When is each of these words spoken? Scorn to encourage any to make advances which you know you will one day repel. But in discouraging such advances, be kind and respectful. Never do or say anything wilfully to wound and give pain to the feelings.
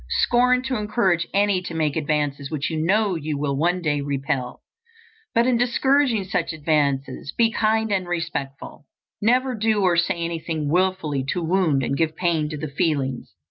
Scorn 0.23 0.63
to 0.63 0.77
encourage 0.77 1.27
any 1.31 1.61
to 1.61 1.75
make 1.75 1.95
advances 1.95 2.49
which 2.49 2.71
you 2.71 2.83
know 2.83 3.13
you 3.13 3.37
will 3.37 3.55
one 3.55 3.83
day 3.83 4.01
repel. 4.01 4.61
But 5.35 5.45
in 5.45 5.57
discouraging 5.57 6.23
such 6.23 6.53
advances, 6.53 7.31
be 7.37 7.51
kind 7.51 7.91
and 7.91 8.07
respectful. 8.07 8.87
Never 9.21 9.53
do 9.53 9.81
or 9.83 9.97
say 9.97 10.15
anything 10.25 10.69
wilfully 10.71 11.23
to 11.25 11.43
wound 11.43 11.83
and 11.83 11.95
give 11.95 12.15
pain 12.15 12.49
to 12.49 12.57
the 12.57 12.67
feelings. 12.67 13.31